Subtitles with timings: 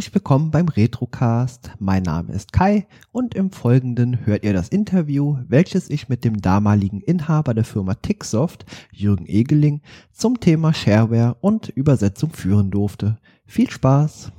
[0.00, 1.72] Herzlich willkommen beim Retrocast.
[1.78, 6.40] Mein Name ist Kai und im Folgenden hört ihr das Interview, welches ich mit dem
[6.40, 13.18] damaligen Inhaber der Firma Ticksoft, Jürgen Egeling, zum Thema Shareware und Übersetzung führen durfte.
[13.44, 14.32] Viel Spaß!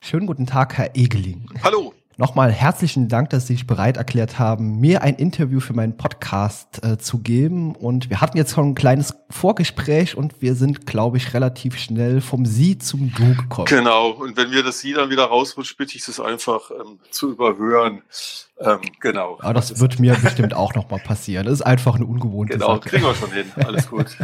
[0.00, 1.48] Schönen guten Tag, Herr Egeling.
[1.62, 1.94] Hallo.
[2.18, 6.82] Nochmal herzlichen Dank, dass Sie sich bereit erklärt haben, mir ein Interview für meinen Podcast
[6.82, 7.74] äh, zu geben.
[7.74, 12.22] Und wir hatten jetzt schon ein kleines Vorgespräch und wir sind, glaube ich, relativ schnell
[12.22, 13.66] vom Sie zum Du gekommen.
[13.66, 14.12] Genau.
[14.12, 18.00] Und wenn wir das Sie dann wieder rausrutscht, bitte ich es einfach ähm, zu überhören.
[18.60, 19.36] Ähm, genau.
[19.42, 21.44] Aber das, das wird mir bestimmt auch nochmal passieren.
[21.44, 22.88] Das ist einfach eine ungewohnte genau, Sache.
[22.88, 23.52] Genau, kriegen wir schon hin.
[23.62, 24.16] Alles gut.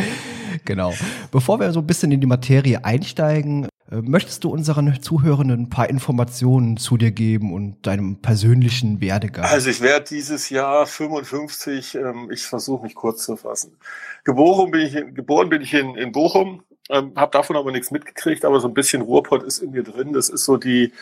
[0.64, 0.94] genau.
[1.30, 5.88] Bevor wir so ein bisschen in die Materie einsteigen, möchtest du unseren Zuhörenden ein paar
[5.88, 9.44] Informationen zu dir geben und deinem persönlichen Werdegang?
[9.44, 13.76] Also ich werde dieses Jahr 55, ähm, ich versuche mich kurz zu fassen.
[14.24, 17.90] Geboren bin ich in, geboren bin ich in, in Bochum, ähm, habe davon aber nichts
[17.90, 20.12] mitgekriegt, aber so ein bisschen Ruhrpott ist in mir drin.
[20.12, 20.92] Das ist so die,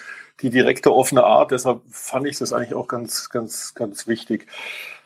[0.42, 4.46] die direkte offene Art, deshalb fand ich das eigentlich auch ganz, ganz, ganz wichtig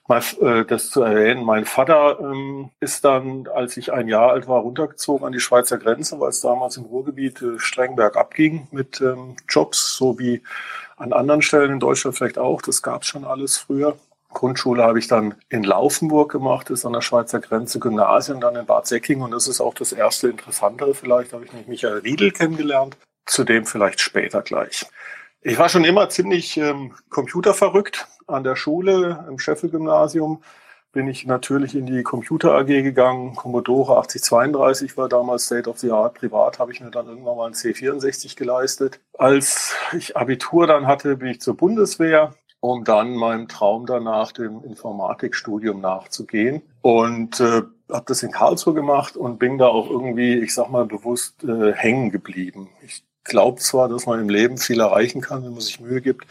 [0.08, 1.44] mal äh, das zu erwähnen.
[1.44, 5.78] Mein Vater ähm, ist dann, als ich ein Jahr alt war, runtergezogen an die Schweizer
[5.78, 10.42] Grenze, weil es damals im Ruhrgebiet äh, streng bergab ging mit ähm, Jobs, so wie
[10.96, 12.62] an anderen Stellen in Deutschland vielleicht auch.
[12.62, 13.96] Das gab es schon alles früher.
[14.30, 18.66] Grundschule habe ich dann in Laufenburg gemacht, ist an der Schweizer Grenze, Gymnasium dann in
[18.66, 22.30] Bad Säcking und das ist auch das erste Interessantere vielleicht, habe ich nämlich Michael Riedel
[22.30, 24.86] kennengelernt, zudem vielleicht später gleich.
[25.40, 28.08] Ich war schon immer ziemlich ähm, computerverrückt.
[28.26, 30.42] An der Schule, im Scheffel-Gymnasium,
[30.92, 33.36] bin ich natürlich in die Computer AG gegangen.
[33.36, 36.14] Commodore 8032 war damals State of the Art.
[36.14, 39.00] Privat habe ich mir dann irgendwann mal ein C64 geleistet.
[39.16, 44.64] Als ich Abitur dann hatte, bin ich zur Bundeswehr, um dann meinem Traum danach dem
[44.64, 46.62] Informatikstudium nachzugehen.
[46.82, 50.84] Und äh, habe das in Karlsruhe gemacht und bin da auch irgendwie, ich sag mal
[50.84, 52.70] bewusst, äh, hängen geblieben.
[52.82, 56.26] Ich glaube zwar, dass man im Leben viel erreichen kann, wenn man sich Mühe gibt,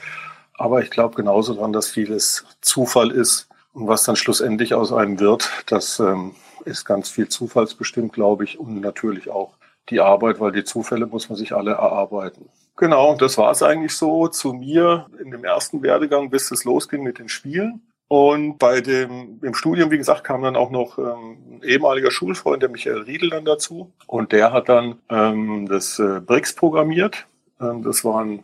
[0.54, 5.20] aber ich glaube genauso daran, dass vieles Zufall ist und was dann schlussendlich aus einem
[5.20, 6.36] wird, das ähm,
[6.66, 9.54] ist ganz viel zufallsbestimmt, glaube ich, und natürlich auch
[9.90, 12.50] die Arbeit, weil die Zufälle muss man sich alle erarbeiten.
[12.76, 17.04] Genau, das war es eigentlich so zu mir in dem ersten Werdegang, bis es losging
[17.04, 17.82] mit den Spielen.
[18.10, 22.62] Und bei dem im Studium, wie gesagt, kam dann auch noch ähm, ein ehemaliger Schulfreund,
[22.62, 23.92] der Michael Riedel, dann dazu.
[24.06, 27.28] Und der hat dann ähm, das äh, BRICS programmiert.
[27.60, 28.44] Ähm, das war ein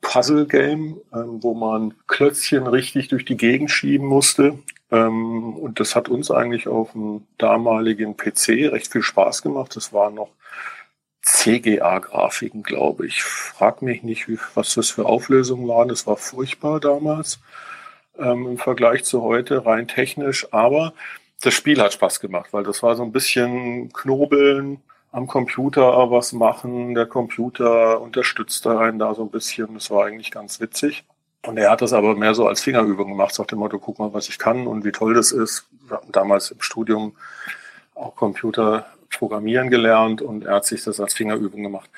[0.00, 4.58] Puzzle-Game, ähm, wo man Klötzchen richtig durch die Gegend schieben musste.
[4.90, 9.76] Ähm, und das hat uns eigentlich auf dem damaligen PC recht viel Spaß gemacht.
[9.76, 10.30] Das waren noch
[11.22, 13.22] CGA-Grafiken, glaube ich.
[13.22, 15.88] Frag mich nicht, was das für Auflösungen waren.
[15.88, 17.40] Das war furchtbar damals
[18.18, 20.52] ähm, im Vergleich zu heute, rein technisch.
[20.52, 20.92] Aber
[21.42, 24.80] das Spiel hat Spaß gemacht, weil das war so ein bisschen Knobeln
[25.10, 26.94] am Computer was machen.
[26.94, 29.74] Der Computer unterstützt einen da so ein bisschen.
[29.74, 31.04] Das war eigentlich ganz witzig.
[31.44, 34.14] Und er hat das aber mehr so als Fingerübung gemacht, sagt immer, du guck mal,
[34.14, 35.66] was ich kann und wie toll das ist.
[35.88, 37.16] Wir hatten damals im Studium
[37.94, 41.90] auch Computer programmieren gelernt und er hat sich das als Fingerübung gemacht.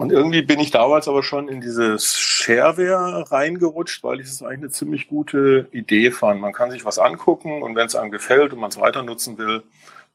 [0.00, 4.60] Und irgendwie bin ich damals aber schon in dieses Shareware reingerutscht, weil ich es eigentlich
[4.60, 6.40] eine ziemlich gute Idee fand.
[6.40, 9.36] Man kann sich was angucken und wenn es einem gefällt und man es weiter nutzen
[9.36, 9.62] will,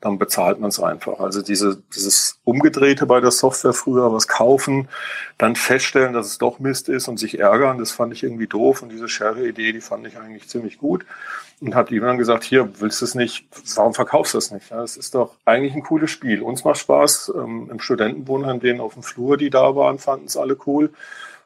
[0.02, 1.20] dann bezahlt man es einfach.
[1.20, 4.88] Also diese, dieses Umgedrehte bei der Software früher, was kaufen,
[5.38, 8.82] dann feststellen, dass es doch Mist ist und sich ärgern, das fand ich irgendwie doof.
[8.82, 11.06] Und diese Share-Idee, die fand ich eigentlich ziemlich gut.
[11.62, 14.70] Und habe ihm dann gesagt, hier, willst du es nicht, warum verkaufst du es nicht?
[14.70, 16.42] Ja, das ist doch eigentlich ein cooles Spiel.
[16.42, 17.32] Uns macht Spaß.
[17.36, 20.92] Ähm, Im Studentenwohnheim, denen auf dem Flur, die da waren, fanden es alle cool.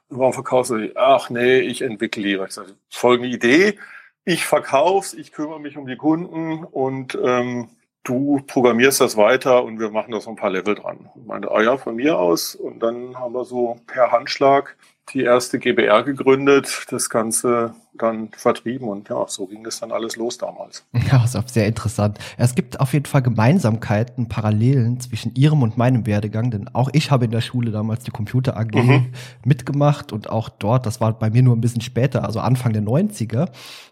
[0.09, 0.91] warum verkaufst du es?
[0.95, 2.45] Ach nee, ich entwickle lieber.
[2.45, 3.77] Ich sage, folgende Idee,
[4.25, 7.69] ich verkauf's, ich kümmere mich um die Kunden und ähm,
[8.03, 11.09] du programmierst das weiter und wir machen da so ein paar Level dran.
[11.15, 12.55] Ich meinte, ah ja, von mir aus.
[12.55, 14.75] Und dann haben wir so per Handschlag
[15.13, 20.15] die erste GBR gegründet, das Ganze dann vertrieben und ja, so ging das dann alles
[20.15, 20.85] los damals.
[21.11, 22.19] Ja, ist auch sehr interessant.
[22.37, 27.09] Es gibt auf jeden Fall Gemeinsamkeiten, Parallelen zwischen Ihrem und meinem Werdegang, denn auch ich
[27.09, 29.07] habe in der Schule damals die Computer AG mhm.
[29.43, 32.83] mitgemacht und auch dort, das war bei mir nur ein bisschen später, also Anfang der
[32.83, 33.49] 90er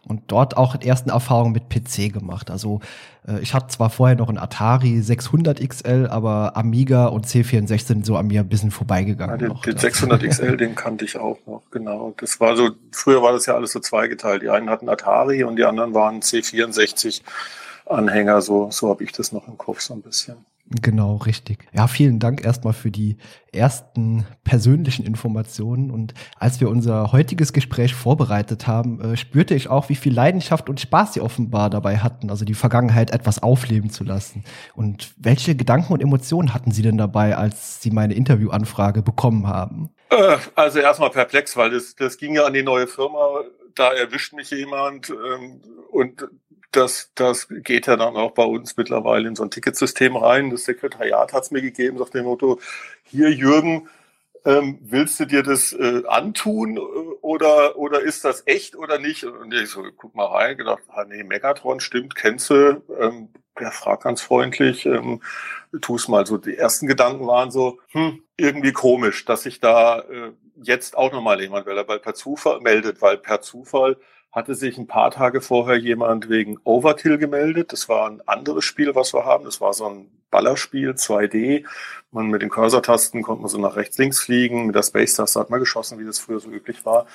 [0.08, 2.52] und dort auch die ersten Erfahrungen mit PC gemacht.
[2.52, 2.82] Also
[3.42, 8.16] ich hatte zwar vorher noch ein Atari 600 XL, aber Amiga und C64 sind so
[8.16, 9.40] an mir ein bisschen vorbeigegangen.
[9.40, 12.14] Ja, den, den 600 XL, den kannte ich auch noch, genau.
[12.18, 14.44] Das war so, früher war das ja alles so zweigeteilt.
[14.44, 17.22] Die einen hatten Atari und die anderen waren C64
[17.86, 20.38] Anhänger, so, so habe ich das noch im Kopf so ein bisschen.
[20.70, 21.66] Genau, richtig.
[21.72, 23.18] Ja, vielen Dank erstmal für die
[23.54, 25.92] ersten persönlichen Informationen.
[25.92, 30.70] Und als wir unser heutiges Gespräch vorbereitet haben, äh, spürte ich auch, wie viel Leidenschaft
[30.70, 34.44] und Spaß Sie offenbar dabei hatten, also die Vergangenheit etwas aufleben zu lassen.
[34.76, 39.90] Und welche Gedanken und Emotionen hatten Sie denn dabei, als Sie meine Interviewanfrage bekommen haben?
[40.10, 43.42] Äh, also erstmal perplex, weil das, das ging ja an die neue Firma.
[43.74, 45.62] Da erwischt mich jemand ähm,
[45.92, 46.28] und
[46.78, 50.50] das, das geht ja dann auch bei uns mittlerweile in so ein Ticketsystem rein.
[50.50, 52.60] Das Sekretariat hat es mir gegeben, sagt dem Motto,
[53.04, 53.90] hier Jürgen,
[54.46, 59.26] ähm, willst du dir das äh, antun oder, oder ist das echt oder nicht?
[59.26, 63.30] Und ich so, guck mal rein, gedacht, ah, nee, Megatron stimmt, kennst du, ähm,
[63.60, 65.22] der fragt ganz freundlich, ähm,
[65.82, 66.38] tu es mal so.
[66.38, 70.32] Die ersten Gedanken waren so, hm, irgendwie komisch, dass sich da äh,
[70.62, 73.98] jetzt auch nochmal jemand, weil er per Zufall meldet, weil per Zufall
[74.38, 77.74] hatte sich ein paar Tage vorher jemand wegen Overkill gemeldet.
[77.74, 79.46] Das war ein anderes Spiel, was wir haben.
[79.46, 81.66] Das war so ein Ballerspiel, 2D.
[82.12, 84.66] Man mit den Cursor-Tasten konnte man so nach rechts, links fliegen.
[84.66, 87.06] Mit der Space-Taste hat man geschossen, wie das früher so üblich war.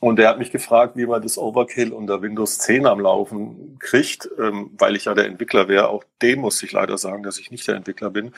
[0.00, 4.28] Und der hat mich gefragt, wie man das Overkill unter Windows 10 am Laufen kriegt,
[4.38, 5.88] ähm, weil ich ja der Entwickler wäre.
[5.88, 8.32] Auch dem musste ich leider sagen, dass ich nicht der Entwickler bin.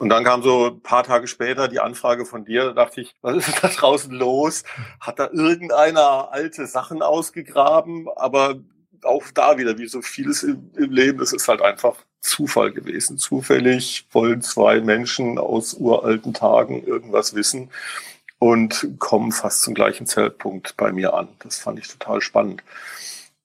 [0.00, 2.64] Und dann kam so ein paar Tage später die Anfrage von dir.
[2.66, 4.64] Da dachte ich, was ist da draußen los?
[5.00, 8.08] Hat da irgendeiner alte Sachen ausgegraben?
[8.16, 8.56] Aber
[9.02, 13.18] auch da wieder, wie so vieles im, im Leben, es ist halt einfach Zufall gewesen.
[13.18, 17.70] Zufällig wollen zwei Menschen aus uralten Tagen irgendwas wissen
[18.38, 21.28] und kommen fast zum gleichen Zeitpunkt bei mir an.
[21.40, 22.62] Das fand ich total spannend.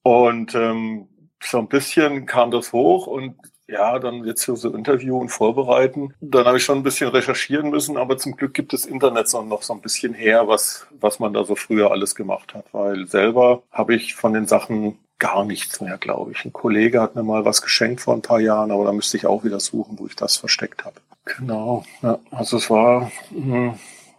[0.02, 1.08] Und ähm,
[1.42, 3.36] so ein bisschen kam das hoch und
[3.68, 6.14] ja, dann jetzt für so Interview und vorbereiten.
[6.20, 9.62] Dann habe ich schon ein bisschen recherchieren müssen, aber zum Glück gibt das Internet noch
[9.62, 12.64] so ein bisschen her, was, was man da so früher alles gemacht hat.
[12.72, 16.44] Weil selber habe ich von den Sachen gar nichts mehr, glaube ich.
[16.44, 19.26] Ein Kollege hat mir mal was geschenkt vor ein paar Jahren, aber da müsste ich
[19.26, 20.96] auch wieder suchen, wo ich das versteckt habe.
[21.24, 21.84] Genau.
[22.02, 23.74] Ja, also es war mh, hm,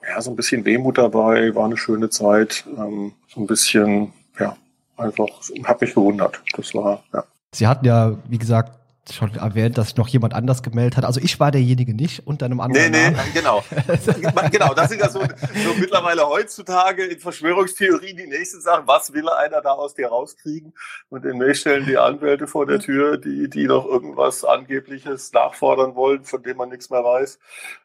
[0.07, 4.56] ja so ein bisschen Wehmut dabei, war eine schöne Zeit, ähm, so ein bisschen ja
[4.95, 5.27] einfach
[5.65, 6.42] habe mich gewundert.
[6.56, 7.25] Das war ja.
[7.53, 8.80] Sie hatten ja, wie gesagt,
[9.13, 11.06] schon erwähnt, dass sich noch jemand anders gemeldet hat.
[11.06, 12.92] Also ich war derjenige nicht unter einem anderen.
[12.92, 13.34] Nee, nee, Namen.
[13.34, 13.63] genau.
[14.52, 18.88] genau, das sind ja so, so mittlerweile heutzutage in Verschwörungstheorien die nächsten Sachen.
[18.88, 20.74] Was will einer da aus dir rauskriegen?
[21.10, 25.96] Und in May stellen die Anwälte vor der Tür, die, die noch irgendwas Angebliches nachfordern
[25.96, 27.40] wollen, von dem man nichts mehr weiß.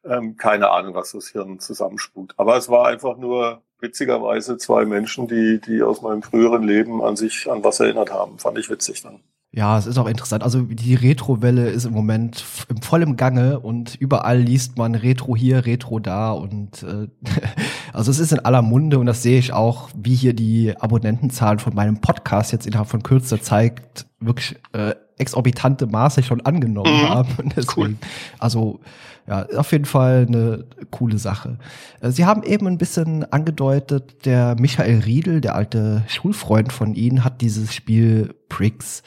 [0.05, 2.34] Ähm, keine Ahnung, was das Hirn zusammenspukt.
[2.37, 7.17] Aber es war einfach nur witzigerweise zwei Menschen, die, die aus meinem früheren Leben an
[7.17, 8.38] sich an was erinnert haben.
[8.38, 9.20] Fand ich witzig dann.
[9.56, 10.42] Ja, es ist auch interessant.
[10.42, 15.64] Also die Retro-Welle ist im Moment im vollem Gange und überall liest man Retro hier,
[15.64, 17.08] Retro da und äh,
[17.94, 21.58] also es ist in aller Munde und das sehe ich auch, wie hier die Abonnentenzahlen
[21.58, 27.08] von meinem Podcast jetzt innerhalb von kürzester Zeit wirklich äh, exorbitante Maße schon angenommen mhm.
[27.08, 27.34] haben.
[27.38, 27.96] Und deswegen, cool.
[28.38, 28.80] Also
[29.26, 31.56] ja, auf jeden Fall eine coole Sache.
[32.02, 37.24] Äh, Sie haben eben ein bisschen angedeutet, der Michael Riedel, der alte Schulfreund von Ihnen,
[37.24, 39.02] hat dieses Spiel Pricks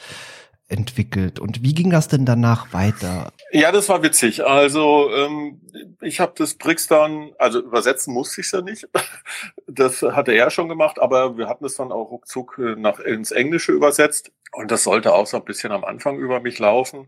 [0.70, 1.38] entwickelt.
[1.38, 3.32] Und wie ging das denn danach weiter?
[3.52, 4.44] Ja, das war witzig.
[4.44, 5.60] Also ähm,
[6.00, 8.88] ich habe das Brix dann, also übersetzen musste ich es ja nicht.
[9.72, 13.30] Das hatte er schon gemacht, aber wir hatten es dann auch ruckzuck äh, nach, ins
[13.30, 14.32] Englische übersetzt.
[14.50, 17.06] Und das sollte auch so ein bisschen am Anfang über mich laufen.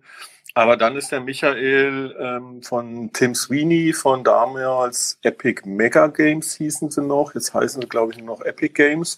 [0.54, 6.90] Aber dann ist der Michael ähm, von Tim Sweeney von damals Epic Mega Games hießen
[6.90, 7.34] sie noch.
[7.34, 9.16] Jetzt heißen sie, glaube ich, nur noch Epic Games.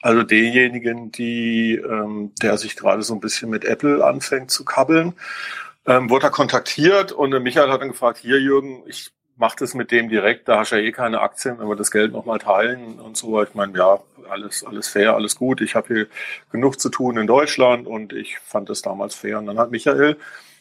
[0.00, 5.14] Also denjenigen, die, ähm, der sich gerade so ein bisschen mit Apple anfängt zu kabbeln,
[5.86, 9.74] ähm, wurde er kontaktiert und der Michael hat dann gefragt, hier Jürgen, ich mache das
[9.74, 12.38] mit dem direkt, da hast du ja eh keine Aktien, wenn wir das Geld nochmal
[12.38, 13.42] teilen und so.
[13.42, 15.60] Ich meine, ja, alles, alles fair, alles gut.
[15.60, 16.06] Ich habe hier
[16.52, 19.38] genug zu tun in Deutschland und ich fand das damals fair.
[19.38, 20.16] Und dann hat Michael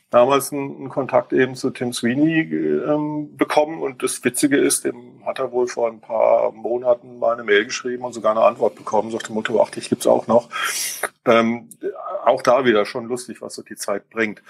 [0.09, 5.39] damals einen, Kontakt eben zu Tim Sweeney ähm, bekommen und das Witzige ist, dem hat
[5.39, 9.11] er wohl vor ein paar Monaten mal eine Mail geschrieben und sogar eine Antwort bekommen,
[9.11, 10.49] sagt dem Motto, ach, dich gibt's auch noch.
[11.25, 11.69] Ähm,
[12.25, 14.41] auch da wieder schon lustig, was so die Zeit bringt.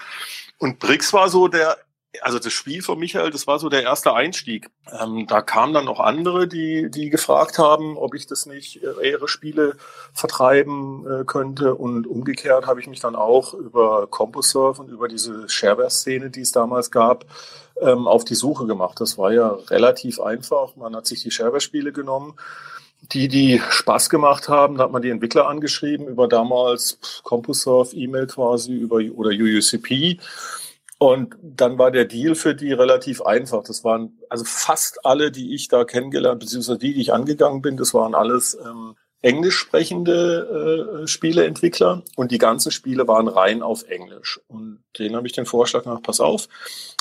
[0.58, 1.76] Und Brix war so der
[2.22, 4.70] also das Spiel von Michael, das war so der erste Einstieg.
[5.00, 9.10] Ähm, da kamen dann noch andere, die, die gefragt haben, ob ich das nicht äh,
[9.10, 9.76] ihre Spiele
[10.12, 11.74] vertreiben äh, könnte.
[11.74, 16.52] Und umgekehrt habe ich mich dann auch über CompoServe und über diese Shareware-Szene, die es
[16.52, 17.26] damals gab,
[17.80, 19.00] ähm, auf die Suche gemacht.
[19.00, 20.74] Das war ja relativ einfach.
[20.76, 22.34] Man hat sich die Shareware-Spiele genommen.
[23.12, 28.26] Die, die Spaß gemacht haben, da hat man die Entwickler angeschrieben über damals CompoServe, E-Mail
[28.26, 30.20] quasi, über oder UUCP
[31.02, 33.64] und dann war der Deal für die relativ einfach.
[33.64, 37.78] Das waren also fast alle, die ich da kennengelernt, beziehungsweise die, die ich angegangen bin,
[37.78, 43.84] das waren alles ähm, englisch sprechende äh, Spieleentwickler und die ganzen Spiele waren rein auf
[43.84, 44.40] Englisch.
[44.48, 46.48] Und denen habe ich den Vorschlag gemacht, pass auf,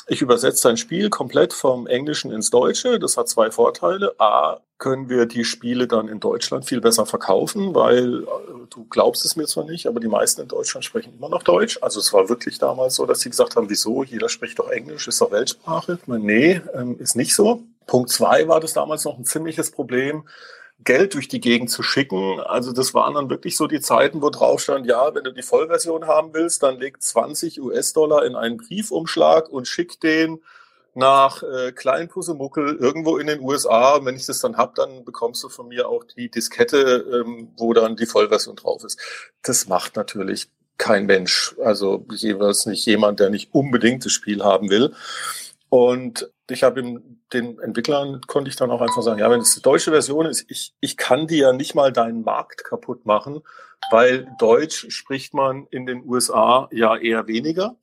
[0.08, 3.00] ich übersetze dein Spiel komplett vom Englischen ins Deutsche.
[3.00, 4.16] Das hat zwei Vorteile.
[4.20, 8.26] A, können wir die Spiele dann in Deutschland viel besser verkaufen, weil äh,
[8.70, 11.78] du glaubst es mir zwar nicht, aber die meisten in Deutschland sprechen immer noch Deutsch.
[11.82, 14.04] Also es war wirklich damals so, dass sie gesagt haben, wieso?
[14.04, 16.00] Jeder spricht doch Englisch, ist doch Weltsprache.
[16.02, 17.62] Ich meine, nee, ähm, ist nicht so.
[17.86, 20.24] Punkt zwei war das damals noch ein ziemliches Problem
[20.84, 22.40] Geld durch die Gegend zu schicken.
[22.40, 25.42] Also das waren dann wirklich so die Zeiten, wo drauf stand, ja, wenn du die
[25.42, 30.42] Vollversion haben willst, dann leg 20 US-Dollar in einen Briefumschlag und schick den
[30.96, 33.96] nach äh, Kleinpusemuckel irgendwo in den USA.
[33.96, 37.50] Und wenn ich das dann hab, dann bekommst du von mir auch die Diskette, ähm,
[37.58, 39.00] wo dann die Vollversion drauf ist.
[39.42, 41.56] Das macht natürlich kein Mensch.
[41.64, 44.94] Also jeweils nicht jemand, der nicht unbedingt das Spiel haben will.
[45.70, 49.62] Und ich habe den Entwicklern konnte ich dann auch einfach sagen, ja, wenn es die
[49.62, 53.42] deutsche Version ist, ich, ich kann dir ja nicht mal deinen Markt kaputt machen,
[53.92, 57.76] weil Deutsch spricht man in den USA ja eher weniger.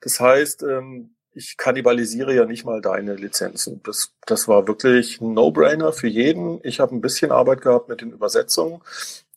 [0.00, 3.82] Das heißt, ähm, ich kannibalisiere ja nicht mal deine Lizenzen.
[3.82, 6.60] Das, das war wirklich ein No-Brainer für jeden.
[6.62, 8.80] Ich habe ein bisschen Arbeit gehabt mit den Übersetzungen.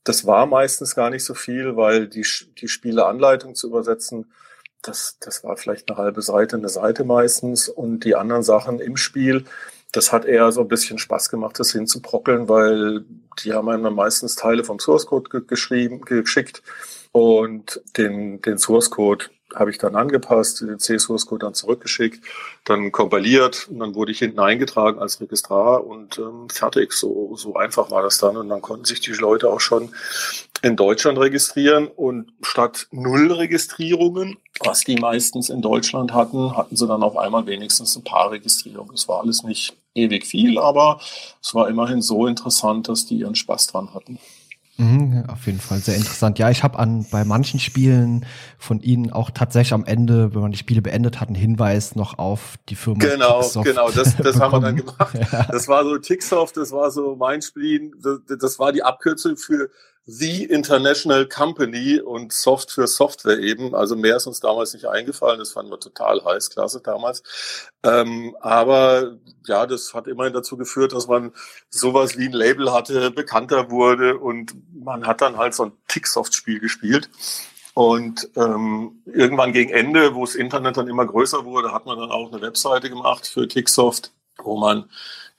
[0.04, 2.25] Das war meistens gar nicht so viel, weil die,
[2.62, 4.32] die Spieleanleitung zu übersetzen,
[4.81, 7.69] das, das war vielleicht eine halbe Seite, eine Seite meistens.
[7.69, 9.46] Und die anderen Sachen im Spiel,
[9.91, 13.05] das hat eher so ein bisschen Spaß gemacht, das hinzubrockeln, weil
[13.43, 16.62] die haben einem dann meistens Teile vom Source Code geschrieben, geschickt
[17.12, 19.25] und den, den Source Code
[19.56, 22.24] habe ich dann angepasst, den C-Source-Code dann zurückgeschickt,
[22.66, 26.92] dann kompiliert und dann wurde ich hinten eingetragen als Registrar und ähm, fertig.
[26.94, 29.89] So, so einfach war das dann und dann konnten sich die Leute auch schon
[30.62, 36.88] in Deutschland registrieren und statt null Registrierungen, was die meistens in Deutschland hatten, hatten sie
[36.88, 38.96] dann auf einmal wenigstens ein paar Registrierungen.
[38.96, 41.00] Es war alles nicht ewig viel, aber
[41.42, 44.20] es war immerhin so interessant, dass die ihren Spaß dran hatten.
[44.77, 46.38] Mhm, auf jeden Fall sehr interessant.
[46.38, 48.25] Ja, ich habe an bei manchen Spielen
[48.60, 52.19] von Ihnen auch tatsächlich am Ende, wenn man die Spiele beendet hat, einen Hinweis noch
[52.19, 53.00] auf die Firma.
[53.00, 55.17] Genau, Ticksoft genau, das, das haben wir dann gemacht.
[55.31, 55.43] Ja.
[55.46, 59.69] Das war so Ticksoft, das war so mein Spiel, das, das war die Abkürzung für
[60.10, 63.76] The International Company und Soft für Software eben.
[63.76, 65.38] Also mehr ist uns damals nicht eingefallen.
[65.38, 67.24] Das fanden wir total heiß, klasse damals.
[67.84, 71.34] Ähm, aber ja, das hat immerhin dazu geführt, dass man
[71.70, 76.62] sowas wie ein Label hatte, bekannter wurde und man hat dann halt so ein Ticksoft-Spiel
[76.62, 77.10] gespielt.
[77.74, 82.12] Und ähm, irgendwann gegen Ende, wo das Internet dann immer größer wurde, hat man dann
[82.12, 84.90] auch eine Webseite gemacht für Ticksoft, wo man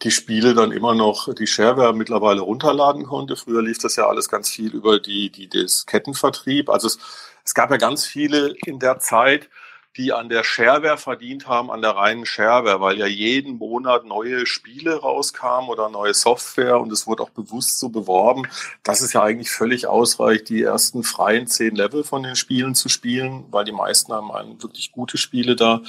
[0.02, 3.36] die Spiele dann immer noch die Shareware mittlerweile runterladen konnte.
[3.36, 6.70] Früher lief das ja alles ganz viel über die, die Diskettenvertrieb.
[6.70, 6.98] Also es,
[7.44, 9.48] es gab ja ganz viele in der Zeit,
[9.96, 14.46] die an der Shareware verdient haben, an der reinen Shareware, weil ja jeden Monat neue
[14.46, 18.46] Spiele rauskamen oder neue Software und es wurde auch bewusst so beworben,
[18.84, 22.88] dass es ja eigentlich völlig ausreicht, die ersten freien zehn Level von den Spielen zu
[22.88, 24.30] spielen, weil die meisten haben
[24.62, 25.82] wirklich gute Spiele da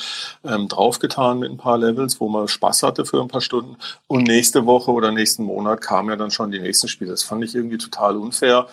[0.43, 3.77] ähm, draufgetan mit ein paar Levels, wo man Spaß hatte für ein paar Stunden
[4.07, 7.11] und nächste Woche oder nächsten Monat kamen ja dann schon die nächsten Spiele.
[7.11, 8.67] Das fand ich irgendwie total unfair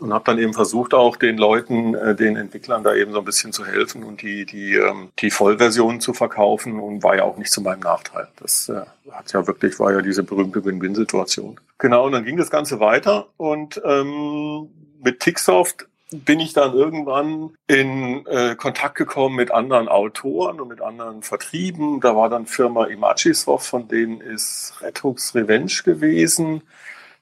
[0.00, 3.24] und habe dann eben versucht, auch den Leuten, äh, den Entwicklern da eben so ein
[3.24, 7.36] bisschen zu helfen und die, die, ähm, die Vollversion zu verkaufen und war ja auch
[7.36, 8.28] nicht zu meinem Nachteil.
[8.36, 11.60] Das äh, hat ja wirklich, war ja diese berühmte Win-Win-Situation.
[11.78, 14.68] Genau, und dann ging das Ganze weiter und ähm,
[15.02, 20.80] mit Ticksoft bin ich dann irgendwann in äh, Kontakt gekommen mit anderen Autoren und mit
[20.80, 22.00] anderen Vertrieben.
[22.00, 26.62] Da war dann Firma Imagisoft, von denen ist Redux Revenge gewesen.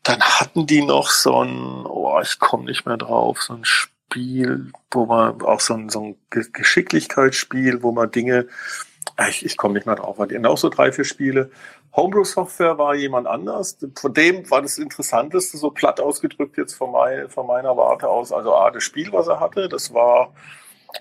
[0.03, 4.00] Dann hatten die noch so ein, oh, ich komme nicht mehr drauf, so ein Spiel,
[4.15, 8.49] wo man auch so ein, so ein Geschicklichkeitsspiel, wo man Dinge,
[9.17, 11.51] ah, ich, ich komme nicht mehr drauf, die auch so drei, vier Spiele.
[11.93, 13.77] Homebrew Software war jemand anders.
[13.97, 18.33] Von dem war das Interessanteste, so platt ausgedrückt jetzt von, mein, von meiner Warte aus.
[18.33, 20.33] Also A, das Spiel, was er hatte, das war,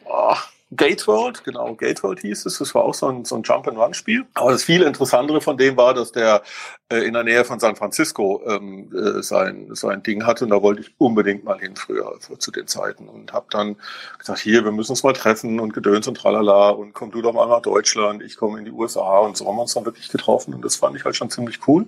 [0.05, 0.35] oh,
[0.75, 2.59] Gateworld, genau, Gateworld hieß es.
[2.59, 4.25] Das war auch so ein, so ein Jump-and-Run-Spiel.
[4.35, 6.43] Aber das viel Interessantere von dem war, dass der
[6.89, 10.43] äh, in der Nähe von San Francisco ähm, äh, sein, sein Ding hatte.
[10.43, 13.09] Und da wollte ich unbedingt mal hin früher, zu den Zeiten.
[13.09, 13.77] Und habe dann
[14.19, 16.69] gesagt, hier, wir müssen uns mal treffen und Gedöns und tralala.
[16.69, 19.19] Und komm du doch mal nach Deutschland, ich komme in die USA.
[19.19, 20.53] Und so haben wir uns dann wirklich getroffen.
[20.53, 21.87] Und das fand ich halt schon ziemlich cool,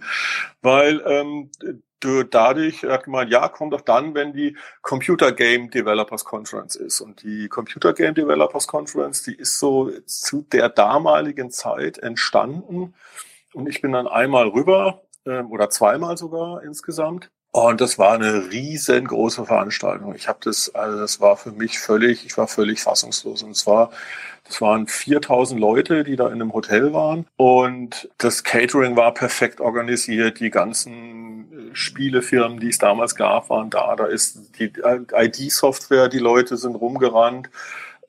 [0.64, 1.52] weil ähm,
[2.30, 7.02] dadurch hat gemeint, ja, komm doch dann, wenn die Computer Game Developers Conference ist.
[7.02, 12.94] Und die Computer Game Developers Conference, die ist so zu der damaligen Zeit entstanden.
[13.54, 17.30] Und ich bin dann einmal rüber ähm, oder zweimal sogar insgesamt.
[17.54, 20.16] Und das war eine riesengroße Veranstaltung.
[20.16, 23.44] Ich habe das, also das war für mich völlig, ich war völlig fassungslos.
[23.44, 23.92] Und zwar
[24.52, 29.62] Es waren 4000 Leute, die da in einem Hotel waren und das Catering war perfekt
[29.62, 30.42] organisiert.
[30.42, 33.96] Die ganzen äh, Spielefirmen, die es damals gab, waren da.
[33.96, 34.74] Da ist die
[35.14, 37.50] ID-Software, die Leute sind rumgerannt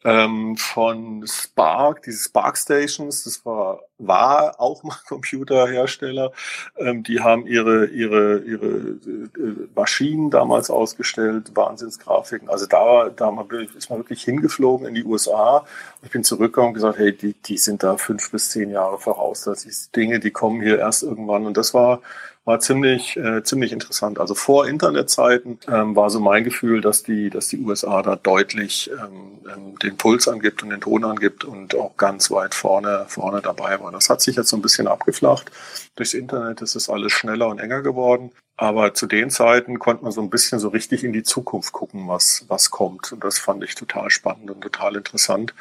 [0.04, 6.32] ähm, von Spark, diese Spark Stations, das war, war auch mal Computerhersteller,
[6.76, 12.48] ähm, die haben ihre, ihre, ihre äh, Maschinen damals ausgestellt, Wahnsinnsgrafiken.
[12.48, 13.30] Also da, da
[13.76, 15.64] ist man wirklich hingeflogen in die USA.
[16.02, 19.42] Ich bin zurückgekommen und gesagt, hey, die, die sind da fünf bis zehn Jahre voraus.
[19.44, 21.46] Das ist Dinge, die kommen hier erst irgendwann.
[21.46, 22.00] Und das war
[22.44, 24.18] war ziemlich, äh, ziemlich interessant.
[24.18, 28.90] Also vor Internetzeiten ähm, war so mein Gefühl, dass die, dass die USA da deutlich
[28.90, 33.42] ähm, ähm, den Puls angibt und den Ton angibt und auch ganz weit vorne, vorne
[33.42, 33.92] dabei war.
[33.92, 35.52] Das hat sich jetzt so ein bisschen abgeflacht.
[35.94, 38.32] Durchs Internet ist es alles schneller und enger geworden.
[38.56, 42.08] Aber zu den Zeiten konnte man so ein bisschen so richtig in die Zukunft gucken,
[42.08, 43.12] was, was kommt.
[43.12, 45.54] Und das fand ich total spannend und total interessant.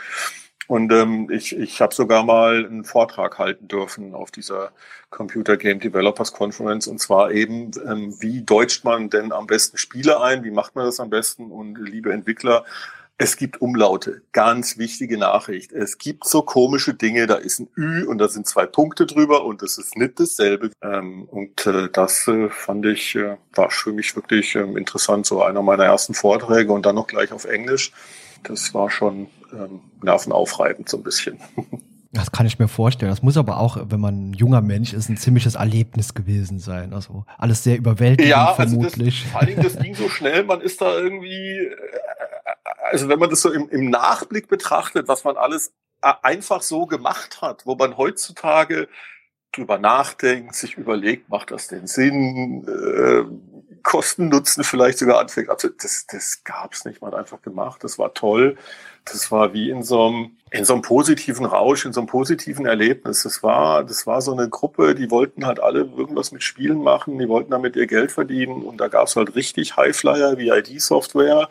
[0.72, 4.72] Und ähm, ich, ich habe sogar mal einen Vortrag halten dürfen auf dieser
[5.10, 10.22] Computer Game Developers Conference und zwar eben, ähm, wie deutscht man denn am besten Spiele
[10.22, 12.64] ein, wie macht man das am besten und liebe Entwickler,
[13.18, 15.74] es gibt Umlaute, ganz wichtige Nachricht.
[15.74, 19.44] Es gibt so komische Dinge, da ist ein Ü und da sind zwei Punkte drüber
[19.44, 20.72] und das ist nicht dasselbe.
[20.82, 25.44] Ähm, und äh, das äh, fand ich, äh, war für mich wirklich ähm, interessant, so
[25.44, 27.92] einer meiner ersten Vorträge und dann noch gleich auf Englisch.
[28.44, 31.40] Das war schon ähm, nervenaufreibend so ein bisschen.
[32.14, 33.10] Das kann ich mir vorstellen.
[33.10, 36.94] Das muss aber auch, wenn man ein junger Mensch ist, ein ziemliches Erlebnis gewesen sein.
[36.94, 39.24] Also alles sehr überwältigend ja, also vermutlich.
[39.24, 41.76] Das, vor allem, das ging so schnell, man ist da irgendwie, äh,
[42.92, 45.72] also wenn man das so im, im Nachblick betrachtet, was man alles
[46.02, 48.90] äh, einfach so gemacht hat, wo man heutzutage
[49.54, 53.24] drüber nachdenkt, sich überlegt, macht das den Sinn, äh,
[53.84, 55.50] Kosten Nutzen vielleicht sogar anfängt.
[55.50, 58.58] Also das, das gab es nicht, man hat einfach gemacht, das war toll.
[59.06, 62.68] Das war wie in so einem, in so einem positiven Rausch, in so einem positiven
[62.68, 63.24] Erlebnis.
[63.24, 67.18] Das war, das war so eine Gruppe, die wollten halt alle irgendwas mit Spielen machen,
[67.18, 71.50] die wollten damit ihr Geld verdienen und da gab es halt richtig Highflyer wie ID-Software,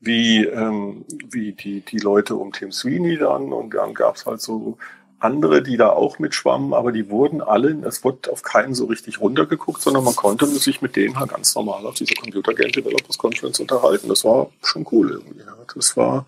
[0.00, 4.42] wie, ähm, wie die, die Leute um Tim Sweeney dann und dann gab es halt
[4.42, 4.76] so
[5.20, 9.20] andere, die da auch mitschwammen, aber die wurden alle, es wurde auf keinen so richtig
[9.20, 13.18] runtergeguckt, sondern man konnte sich mit denen halt ganz normal auf dieser Computer Game Developers
[13.18, 14.08] Conference unterhalten.
[14.08, 15.40] Das war schon cool irgendwie.
[15.40, 15.54] Ja.
[15.74, 16.26] Das war,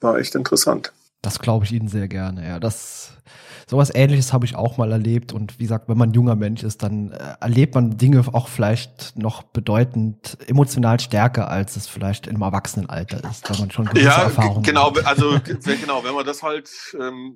[0.00, 0.92] war echt interessant.
[1.22, 2.58] Das glaube ich Ihnen sehr gerne, ja.
[2.58, 3.12] Das,
[3.68, 5.32] sowas ähnliches habe ich auch mal erlebt.
[5.32, 8.48] Und wie gesagt, wenn man ein junger Mensch ist, dann äh, erlebt man Dinge auch
[8.48, 14.06] vielleicht noch bedeutend emotional stärker, als es vielleicht im Erwachsenenalter ist, weil man schon gewisse
[14.06, 15.06] ja, Erfahrungen genau, hat.
[15.06, 17.34] also genau, wenn man das halt ähm,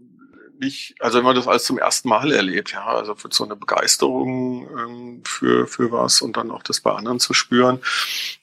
[0.60, 3.56] nicht, also wenn man das alles zum ersten Mal erlebt, ja, also für so eine
[3.56, 7.80] Begeisterung ähm, für, für was und dann auch das bei anderen zu spüren,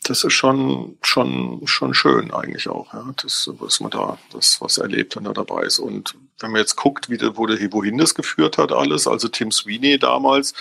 [0.04, 4.78] das ist schon, schon, schon schön eigentlich auch, ja, das, was man da, das, was
[4.78, 5.80] erlebt, wenn er dabei ist.
[5.80, 9.52] Und wenn man jetzt guckt, wie, wo der, wohin das geführt hat alles, also Tim
[9.52, 10.54] Sweeney damals,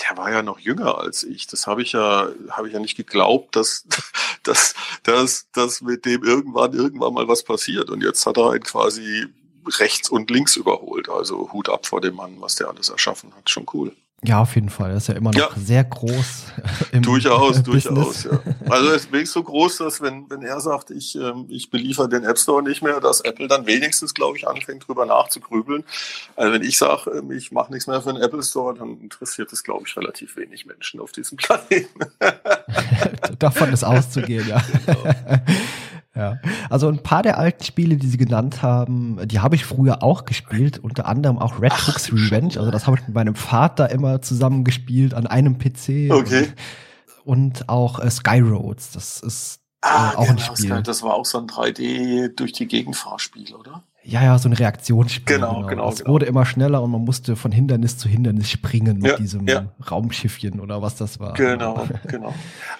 [0.00, 1.46] der war ja noch jünger als ich.
[1.46, 3.86] Das habe ich ja, habe ich ja nicht geglaubt, dass,
[4.42, 4.74] dass,
[5.04, 7.90] dass, dass mit dem irgendwann, irgendwann mal was passiert.
[7.90, 9.28] Und jetzt hat er halt quasi
[9.66, 11.08] rechts und links überholt.
[11.08, 13.50] Also Hut ab vor dem Mann, was der alles erschaffen hat.
[13.50, 13.92] Schon cool.
[14.26, 14.90] Ja, auf jeden Fall.
[14.90, 15.50] Er ist ja immer noch ja.
[15.54, 16.44] sehr groß.
[16.92, 18.40] Im durchaus, durchaus, ja.
[18.70, 22.08] Also er ist wirklich so groß, dass wenn, wenn er sagt, ich, ähm, ich beliefer
[22.08, 25.84] den App Store nicht mehr, dass Apple dann wenigstens, glaube ich, anfängt, drüber nachzugrübeln.
[26.36, 29.52] Also wenn ich sage, ähm, ich mache nichts mehr für den Apple Store, dann interessiert
[29.52, 32.00] es, glaube ich, relativ wenig Menschen auf diesem Planeten.
[33.38, 34.62] Davon ist auszugehen, ja.
[34.86, 35.14] Genau.
[36.16, 36.38] Ja,
[36.70, 40.24] also ein paar der alten Spiele, die Sie genannt haben, die habe ich früher auch
[40.24, 42.56] gespielt, unter anderem auch Red Ach, Hooks Revenge.
[42.56, 46.10] Also das habe ich mit meinem Vater immer zusammen gespielt an einem PC.
[46.10, 46.52] Okay.
[47.24, 50.70] Und, und auch äh, Sky Roads, das ist äh, ah, auch genau, ein Spiel.
[50.70, 53.82] Sky, das war auch so ein 3D durch die Gegend Fahrspiel, oder?
[54.06, 55.36] Ja, ja, so ein Reaktionsspiel.
[55.36, 55.66] Genau, genau.
[55.66, 56.10] genau es genau.
[56.10, 59.72] wurde immer schneller und man musste von Hindernis zu Hindernis springen mit ja, diesem ja.
[59.90, 61.32] Raumschiffchen oder was das war.
[61.32, 62.34] Genau, genau.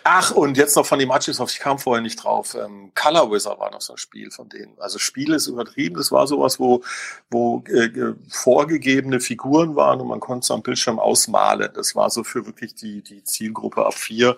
[0.04, 2.54] Ach, und jetzt noch von dem Microsoft, ich kam vorher nicht drauf.
[2.54, 4.74] Ähm, Color Wizard war noch so ein Spiel von denen.
[4.78, 6.82] Also Spiel ist übertrieben, das war sowas, wo,
[7.30, 11.70] wo äh, vorgegebene Figuren waren und man konnte es am Bildschirm ausmalen.
[11.74, 14.36] Das war so für wirklich die, die Zielgruppe ab vier.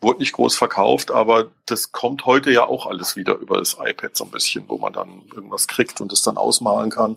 [0.00, 4.16] Wurde nicht groß verkauft, aber das kommt heute ja auch alles wieder über das iPad
[4.16, 7.16] so ein bisschen, wo man dann irgendwas kriegt und das dann ausmalen kann.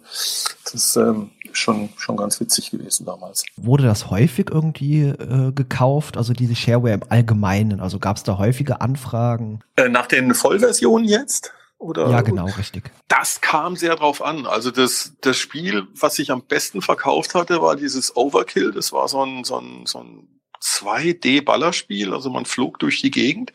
[0.64, 3.46] Das ist ähm, schon, schon ganz witzig gewesen damals.
[3.58, 7.80] Wurde das häufig irgendwie äh, gekauft, also diese Shareware im Allgemeinen?
[7.80, 9.60] Also gab es da häufige Anfragen?
[9.76, 11.54] Äh, nach den Vollversionen jetzt?
[11.78, 12.12] Oder?
[12.12, 12.92] Ja, genau, richtig.
[13.08, 14.46] Das kam sehr drauf an.
[14.46, 18.72] Also das, das Spiel, was sich am besten verkauft hatte, war dieses Overkill.
[18.72, 20.28] Das war so ein, so ein, so ein
[20.62, 23.52] 2D-Ballerspiel, also man flog durch die Gegend.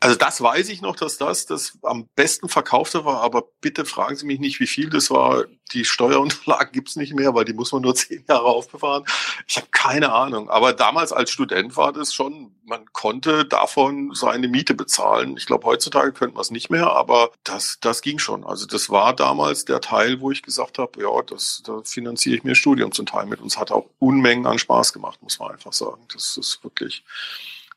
[0.00, 4.16] Also das weiß ich noch, dass das das am besten verkaufte war, aber bitte fragen
[4.16, 5.44] Sie mich nicht, wie viel das war.
[5.72, 9.04] Die Steuerunterlagen gibt's nicht mehr, weil die muss man nur zehn Jahre aufbewahren.
[9.46, 10.48] Ich habe keine Ahnung.
[10.48, 15.36] Aber damals als Student war das schon, man konnte davon seine Miete bezahlen.
[15.36, 18.44] Ich glaube, heutzutage könnte man es nicht mehr, aber das, das ging schon.
[18.44, 22.44] Also das war damals der Teil, wo ich gesagt habe, ja, das, da finanziere ich
[22.44, 23.40] mir Studium zum Teil mit.
[23.40, 26.02] Und es hat auch Unmengen an Spaß gemacht, muss man einfach sagen.
[26.12, 27.04] Das ist wirklich,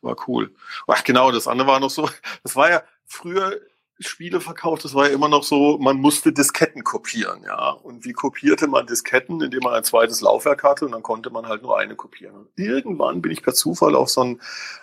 [0.02, 0.52] war cool.
[0.88, 2.10] Ach genau, das andere war noch so,
[2.44, 3.60] das war ja früher
[4.02, 7.72] Spiele verkauft, das war ja immer noch so, man musste Disketten kopieren, ja.
[7.72, 11.48] Und wie kopierte man Disketten, indem man ein zweites Laufwerk hatte und dann konnte man
[11.48, 12.36] halt nur eine kopieren.
[12.36, 14.42] Und irgendwann bin ich per Zufall auf so einen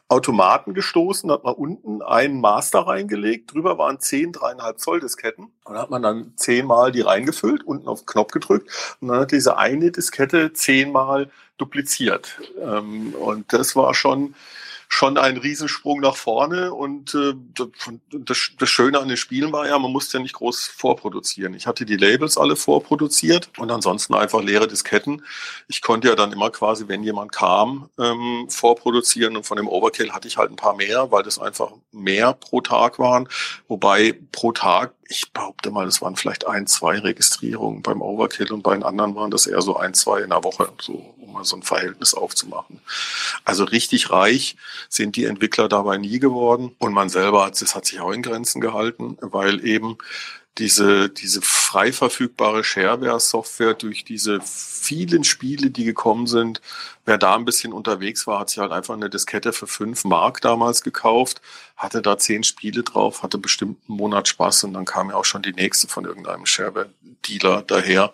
[0.09, 5.75] Automaten gestoßen, hat man unten einen Master reingelegt, drüber waren zehn dreieinhalb Zoll Disketten und
[5.75, 9.33] dann hat man dann zehnmal die reingefüllt, unten auf den Knopf gedrückt und dann hat
[9.33, 12.39] diese eine Diskette zehnmal dupliziert.
[12.61, 14.35] Ähm, und das war schon,
[14.89, 16.73] schon ein Riesensprung nach vorne.
[16.73, 17.35] Und äh,
[18.13, 21.55] das, das Schöne an den Spielen war ja, man musste ja nicht groß vorproduzieren.
[21.55, 25.25] Ich hatte die Labels alle vorproduziert und ansonsten einfach leere Disketten.
[25.69, 30.13] Ich konnte ja dann immer quasi, wenn jemand kam, ähm, vorproduzieren und von dem Overkill
[30.13, 33.29] hatte ich halt ein paar mehr, weil das einfach mehr pro Tag waren.
[33.69, 38.63] Wobei pro Tag ich behaupte mal, es waren vielleicht ein, zwei Registrierungen beim Overkill und
[38.63, 41.45] bei den anderen waren das eher so ein, zwei in der Woche, so um mal
[41.45, 42.81] so ein Verhältnis aufzumachen.
[43.45, 44.57] Also richtig reich
[44.89, 48.23] sind die Entwickler dabei nie geworden und man selber hat, das hat sich auch in
[48.23, 49.99] Grenzen gehalten, weil eben
[50.59, 56.61] diese, diese frei verfügbare Shareware-Software durch diese vielen Spiele, die gekommen sind,
[57.05, 60.41] wer da ein bisschen unterwegs war, hat sich halt einfach eine Diskette für fünf Mark
[60.41, 61.43] damals gekauft,
[61.77, 65.25] hatte da zehn Spiele drauf, hatte bestimmt einen Monat Spaß und dann kam ja auch
[65.25, 68.13] schon die nächste von irgendeinem Shareware-Dealer daher,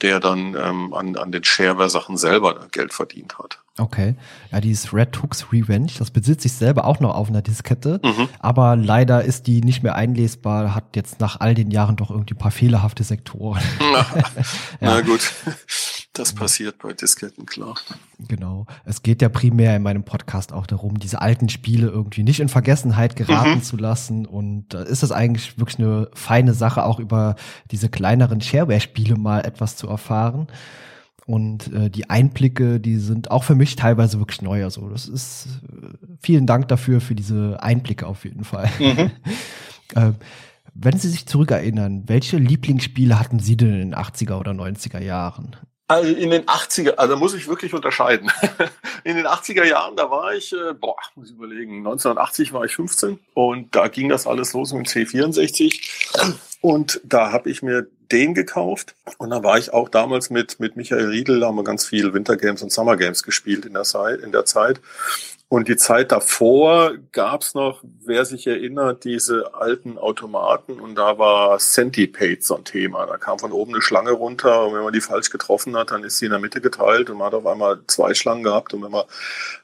[0.00, 3.61] der dann ähm, an, an den Shareware-Sachen selber Geld verdient hat.
[3.78, 4.16] Okay.
[4.50, 8.28] Ja, dieses Red Hooks Revenge, das besitze ich selber auch noch auf einer Diskette, mhm.
[8.38, 12.34] aber leider ist die nicht mehr einlesbar, hat jetzt nach all den Jahren doch irgendwie
[12.34, 13.62] ein paar fehlerhafte Sektoren.
[13.80, 14.24] Na, ja.
[14.80, 15.32] na gut.
[16.12, 17.74] Das passiert bei Disketten, klar.
[18.28, 18.66] Genau.
[18.84, 22.50] Es geht ja primär in meinem Podcast auch darum, diese alten Spiele irgendwie nicht in
[22.50, 23.62] Vergessenheit geraten mhm.
[23.62, 24.26] zu lassen.
[24.26, 27.36] Und da ist es eigentlich wirklich eine feine Sache, auch über
[27.70, 30.48] diese kleineren Shareware-Spiele mal etwas zu erfahren.
[31.26, 34.64] Und äh, die Einblicke, die sind auch für mich teilweise wirklich neu.
[34.64, 35.86] Also das ist äh,
[36.20, 38.68] vielen Dank dafür, für diese Einblicke auf jeden Fall.
[38.78, 39.10] Mhm.
[39.94, 40.12] äh,
[40.74, 45.54] wenn Sie sich zurückerinnern, welche Lieblingsspiele hatten Sie denn in den 80er oder 90er Jahren?
[45.92, 48.30] Also in den 80er, also muss ich wirklich unterscheiden.
[49.04, 52.76] In den 80er Jahren, da war ich, äh, boah, muss ich überlegen, 1980 war ich
[52.76, 57.88] 15 und da ging das alles los mit dem C64 und da habe ich mir
[58.12, 58.94] den gekauft.
[59.18, 62.12] Und da war ich auch damals mit, mit Michael Riedel, da haben wir ganz viel
[62.12, 64.80] Winter Games und Summer Games gespielt in der Zeit, in der Zeit.
[65.52, 70.80] Und die Zeit davor gab's noch, wer sich erinnert, diese alten Automaten.
[70.80, 73.04] Und da war Centipede so ein Thema.
[73.04, 74.66] Da kam von oben eine Schlange runter.
[74.66, 77.10] Und wenn man die falsch getroffen hat, dann ist sie in der Mitte geteilt.
[77.10, 78.72] Und man hat auf einmal zwei Schlangen gehabt.
[78.72, 79.04] Und wenn man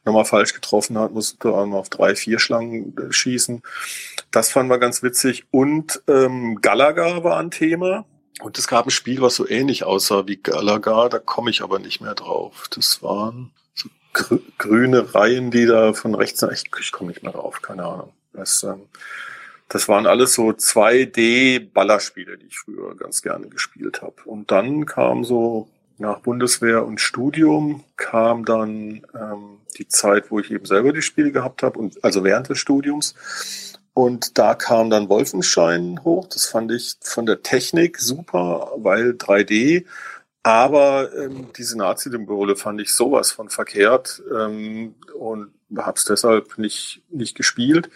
[0.05, 3.63] nochmal falsch getroffen hat, musste man auf drei, vier Schlangen äh, schießen.
[4.31, 5.47] Das fanden wir ganz witzig.
[5.51, 8.05] Und ähm, Galaga war ein Thema.
[8.41, 11.79] Und es gab ein Spiel, was so ähnlich aussah wie Galaga, da komme ich aber
[11.79, 12.69] nicht mehr drauf.
[12.71, 13.51] Das waren
[14.13, 17.85] grü grüne Reihen, die da von rechts nach, ich, ich komme nicht mehr drauf, keine
[17.85, 18.13] Ahnung.
[18.33, 18.83] Das, ähm,
[19.69, 24.15] das waren alles so 2D-Ballerspiele, die ich früher ganz gerne gespielt habe.
[24.25, 30.51] Und dann kam so nach Bundeswehr und Studium kam dann ähm, die Zeit, wo ich
[30.51, 33.15] eben selber die Spiele gehabt habe und also während des Studiums.
[33.99, 36.29] Und da kam dann Wolfenstein hoch.
[36.29, 39.87] Das fand ich von der Technik super, weil 3D
[40.45, 47.03] aber ähm, diese Nazi-Symbole fand ich sowas von verkehrt ähm, und habe es deshalb nicht,
[47.11, 47.91] nicht gespielt.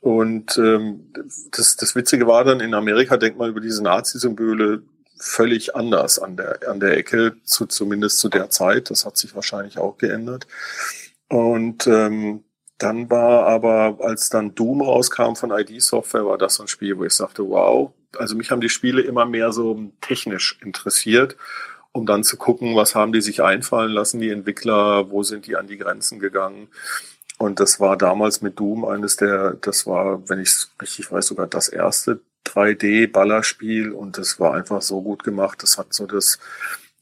[0.00, 1.10] Und ähm,
[1.50, 4.82] das, das Witzige war dann, in Amerika denkt man über diese Nazi-Symbole
[5.18, 8.90] völlig anders an der, an der Ecke, zu, zumindest zu der Zeit.
[8.90, 10.46] Das hat sich wahrscheinlich auch geändert.
[11.30, 12.44] Und ähm,
[12.78, 16.98] dann war aber, als dann Doom rauskam von ID Software, war das so ein Spiel,
[16.98, 21.36] wo ich sagte, wow, also mich haben die Spiele immer mehr so technisch interessiert
[21.92, 25.56] um dann zu gucken, was haben die sich einfallen lassen, die Entwickler, wo sind die
[25.56, 26.68] an die Grenzen gegangen.
[27.38, 31.26] Und das war damals mit Doom eines der, das war, wenn ich es richtig weiß,
[31.26, 35.62] sogar das erste 3D-Ballerspiel und das war einfach so gut gemacht.
[35.62, 36.38] Das hat so das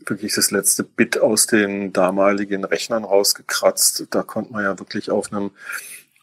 [0.06, 4.06] wirklich das letzte Bit aus den damaligen Rechnern rausgekratzt.
[4.10, 5.50] Da konnte man ja wirklich auf einem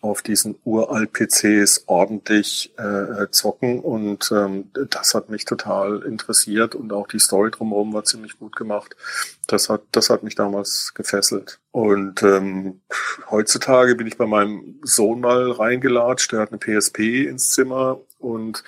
[0.01, 7.07] auf diesen Uralt-PCs ordentlich äh, zocken und ähm, das hat mich total interessiert und auch
[7.07, 8.95] die Story drumherum war ziemlich gut gemacht.
[9.47, 11.59] Das hat, das hat mich damals gefesselt.
[11.71, 12.81] Und ähm,
[13.31, 18.63] heutzutage bin ich bei meinem Sohn mal reingelatscht, der hat eine PSP ins Zimmer und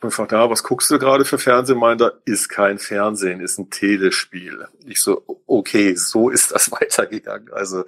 [0.00, 1.78] und fragt, ja, was guckst du gerade für Fernsehen?
[1.78, 4.66] Meint er, ist kein Fernsehen, ist ein Telespiel.
[4.86, 7.52] Ich so, okay, so ist das weitergegangen.
[7.52, 7.84] Also,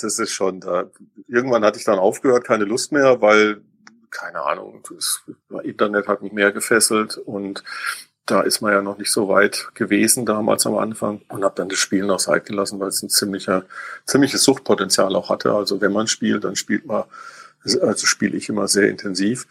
[0.00, 0.90] das ist schon da.
[1.26, 3.62] Irgendwann hatte ich dann aufgehört, keine Lust mehr, weil,
[4.10, 5.22] keine Ahnung, das
[5.62, 7.64] Internet hat mich mehr gefesselt und
[8.26, 11.68] da ist man ja noch nicht so weit gewesen damals am Anfang und habe dann
[11.68, 13.64] das Spielen auf Seite gelassen, weil es ein ziemlicher,
[14.06, 15.52] ziemliches Suchtpotenzial auch hatte.
[15.52, 17.04] Also wenn man spielt, dann spielt man,
[17.64, 19.46] also spiele ich immer sehr intensiv.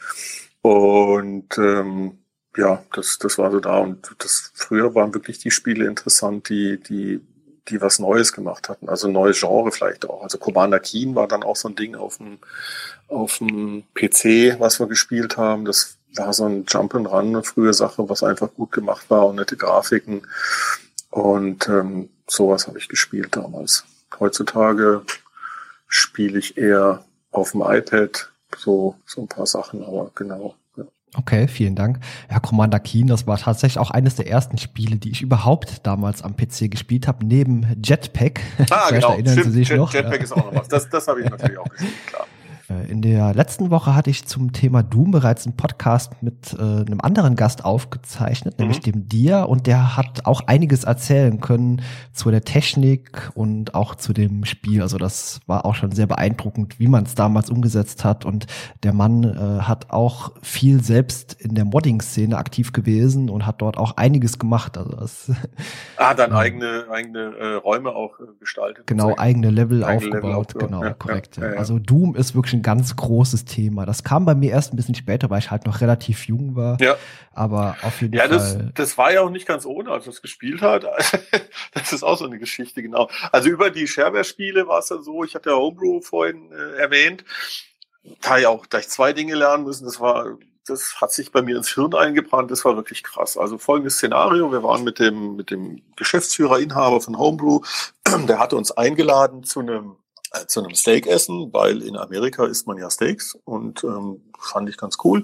[0.63, 2.19] Und ähm,
[2.55, 3.77] ja, das, das war so da.
[3.79, 7.19] Und das früher waren wirklich die Spiele interessant, die, die,
[7.67, 8.87] die was Neues gemacht hatten.
[8.87, 10.23] Also neues Genre vielleicht auch.
[10.23, 12.39] Also Commander Keen war dann auch so ein Ding auf dem,
[13.09, 15.65] auf dem PC, was wir gespielt haben.
[15.65, 19.27] Das war so ein Jump and Run, eine frühe Sache, was einfach gut gemacht war
[19.27, 20.25] und nette Grafiken.
[21.09, 23.83] Und ähm, sowas habe ich gespielt damals.
[24.17, 25.01] Heutzutage
[25.89, 30.55] spiele ich eher auf dem iPad so, so ein paar Sachen, aber genau.
[30.75, 30.83] Ja.
[31.15, 31.99] Okay, vielen Dank.
[32.31, 36.21] Ja, Commander Keen, das war tatsächlich auch eines der ersten Spiele, die ich überhaupt damals
[36.23, 38.41] am PC gespielt habe, neben Jetpack.
[38.69, 39.11] Ah, genau.
[39.11, 39.93] Erinnern Stimmt, Sie sich Jet, noch?
[39.93, 40.67] Jetpack ist auch noch was.
[40.67, 42.27] Das, das habe ich natürlich auch gespielt, klar.
[42.69, 46.61] Äh, in der letzten Woche hatte ich zum Thema Doom bereits einen Podcast mit äh,
[46.61, 48.63] einem anderen Gast aufgezeichnet, mhm.
[48.63, 51.81] nämlich dem Dir, und der hat auch einiges erzählen können
[52.13, 54.81] zu der Technik und auch zu dem Spiel.
[54.81, 58.25] Also das war auch schon sehr beeindruckend, wie man es damals umgesetzt hat.
[58.25, 58.47] Und
[58.83, 63.77] der Mann äh, hat auch viel selbst in der Modding-Szene aktiv gewesen und hat dort
[63.77, 64.77] auch einiges gemacht.
[64.77, 65.31] Also das,
[65.97, 68.87] ah, dann äh, eigene eigene äh, Räume auch äh, gestaltet.
[68.87, 70.53] Genau, eigene Level eigene aufgebaut.
[70.53, 71.37] Level genau, ja, korrekt.
[71.37, 71.57] Ja, ja.
[71.57, 73.85] Also Doom ist wirklich ein ganz großes Thema.
[73.85, 76.79] Das kam bei mir erst ein bisschen später, weil ich halt noch relativ jung war.
[76.79, 76.95] Ja.
[77.33, 78.31] Aber auf jeden ja, Fall.
[78.31, 80.85] Ja, das, das war ja auch nicht ganz ohne, als es gespielt hat.
[81.73, 83.09] das ist auch so eine Geschichte, genau.
[83.31, 87.25] Also über die Shareware-Spiele war es dann so, ich hatte ja Homebrew vorhin äh, erwähnt.
[88.21, 89.85] Da habe ich auch gleich zwei Dinge lernen müssen.
[89.85, 92.49] Das war das hat sich bei mir ins Hirn eingebrannt.
[92.51, 93.37] Das war wirklich krass.
[93.37, 94.51] Also folgendes Szenario.
[94.51, 97.61] Wir waren mit dem, mit dem Geschäftsführer, Inhaber von Homebrew.
[98.27, 99.97] Der hatte uns eingeladen zu einem
[100.47, 104.97] zu einem Steakessen, weil in Amerika isst man ja Steaks und ähm, fand ich ganz
[105.03, 105.23] cool.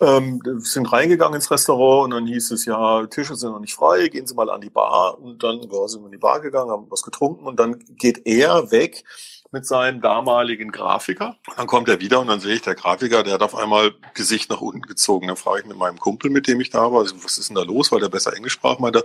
[0.00, 4.08] Ähm, sind reingegangen ins Restaurant und dann hieß es, ja, Tische sind noch nicht frei,
[4.08, 5.18] gehen Sie mal an die Bar.
[5.20, 8.26] Und dann ja, sind wir in die Bar gegangen, haben was getrunken und dann geht
[8.26, 9.04] er weg
[9.52, 11.36] mit seinem damaligen Grafiker.
[11.56, 14.48] Dann kommt er wieder und dann sehe ich, der Grafiker, der hat auf einmal Gesicht
[14.48, 15.26] nach unten gezogen.
[15.26, 17.62] Dann frage ich mit meinem Kumpel, mit dem ich da war, was ist denn da
[17.62, 19.04] los, weil der besser Englisch sprach, meinte,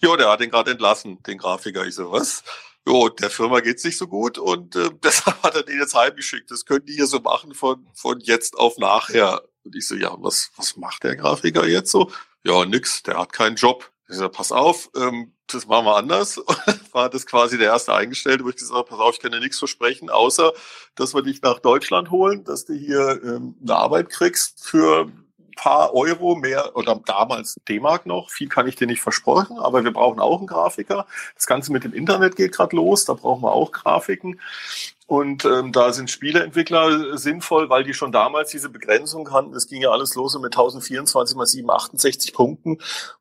[0.00, 1.84] ja, der hat den gerade entlassen, den Grafiker.
[1.84, 2.44] Ich so, was?
[2.86, 6.50] Jo, der Firma geht's nicht so gut und äh, deshalb hat er den jetzt heimgeschickt.
[6.50, 9.42] Das können die hier so machen von, von jetzt auf nachher.
[9.64, 12.10] Und ich so, ja, was, was macht der Grafiker jetzt so?
[12.44, 13.90] Ja, nix, der hat keinen Job.
[14.08, 16.40] Ich so, pass auf, ähm, das machen wir anders.
[16.92, 19.40] war das quasi der erste Eingestellte, wo ich gesagt habe, pass auf, ich kann dir
[19.40, 20.52] nichts versprechen, außer,
[20.94, 25.12] dass wir dich nach Deutschland holen, dass du hier ähm, eine Arbeit kriegst für
[25.52, 28.30] paar Euro mehr oder damals D-Mark noch.
[28.30, 31.06] Viel kann ich dir nicht versprechen, aber wir brauchen auch einen Grafiker.
[31.34, 34.40] Das Ganze mit dem Internet geht gerade los, da brauchen wir auch Grafiken.
[35.10, 39.52] Und ähm, da sind Spieleentwickler sinnvoll, weil die schon damals diese Begrenzung hatten.
[39.54, 42.78] Es ging ja alles los mit 1024 mal 768 Punkten.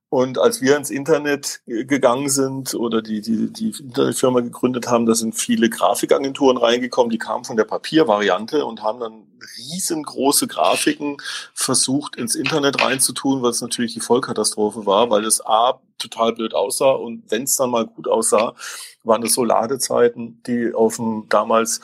[0.10, 5.15] Und als wir ins Internet gegangen sind oder die, die, die Internetfirma gegründet haben, da
[5.15, 11.17] sind viele Grafikagenturen reingekommen, die kamen von der Papiervariante und haben dann riesengroße Grafiken
[11.56, 16.91] versucht ins Internet reinzutun, was natürlich die Vollkatastrophe war, weil es A total blöd aussah
[16.91, 18.54] und wenn es dann mal gut aussah,
[19.09, 21.81] waren es so Ladezeiten, die auf dem damals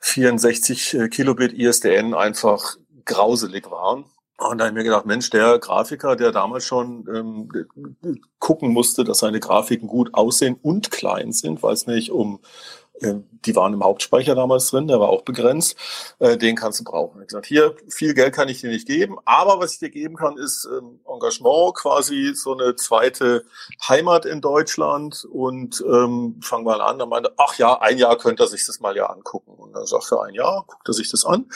[0.00, 4.06] 64 Kilobit ISDN einfach grauselig waren.
[4.36, 7.48] Und da habe ich mir gedacht, Mensch, der Grafiker, der damals schon ähm,
[8.40, 12.83] gucken musste, dass seine Grafiken gut aussehen und klein sind, weil es nicht um, äh,
[13.00, 15.76] die waren im Hauptspeicher damals drin, der war auch begrenzt,
[16.20, 17.20] äh, den kannst du brauchen.
[17.20, 20.16] Ich gesagt, hier, viel Geld kann ich dir nicht geben, aber was ich dir geben
[20.16, 23.44] kann, ist ähm, Engagement, quasi so eine zweite
[23.88, 26.98] Heimat in Deutschland und ähm, fangen wir an.
[26.98, 29.52] Da meinte, ach ja, ein Jahr könnte er sich das mal ja angucken.
[29.52, 31.46] Und dann sagt er, ein Jahr, guckt er sich das an.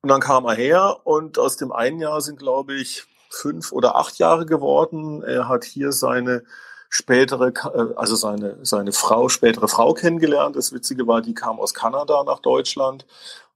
[0.00, 3.96] Und dann kam er her und aus dem einen Jahr sind, glaube ich, fünf oder
[3.96, 5.22] acht Jahre geworden.
[5.22, 6.44] Er hat hier seine
[6.92, 10.56] spätere, äh, also seine, seine Frau, spätere Frau kennengelernt.
[10.56, 13.06] Das Witzige war, die kam aus Kanada nach Deutschland.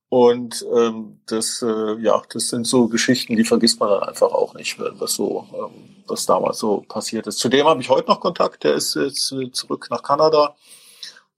[0.09, 4.55] Und ähm, das, äh, ja, das sind so Geschichten, die vergisst man dann einfach auch
[4.55, 7.39] nicht, was so, ähm, was damals so passiert ist.
[7.39, 8.65] Zudem habe ich heute noch Kontakt.
[8.65, 10.55] Der ist jetzt zurück nach Kanada